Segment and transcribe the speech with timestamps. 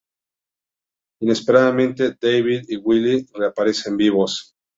[1.21, 4.55] Inesperadamente, David y Willy reaparecen vivos.